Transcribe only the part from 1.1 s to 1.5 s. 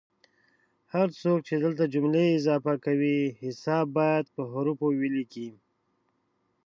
څوک